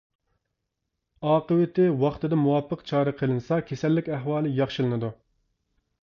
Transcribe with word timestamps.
ئاقىۋىتى 1.33 1.83
ۋاقتىدا 2.03 2.39
مۇۋاپىق 2.45 2.81
چارە 2.91 3.13
قىلىنسا 3.19 3.59
كېسەللىك 3.67 4.09
ئەھۋالى 4.15 4.55
ياخشىلىنىدۇ. 4.61 5.11